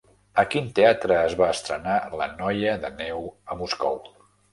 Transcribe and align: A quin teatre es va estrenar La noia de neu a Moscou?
A 0.43 0.43
quin 0.53 0.69
teatre 0.77 1.17
es 1.25 1.35
va 1.41 1.49
estrenar 1.55 1.97
La 2.21 2.29
noia 2.31 2.73
de 2.87 2.91
neu 3.03 3.29
a 3.29 3.59
Moscou? 3.61 4.01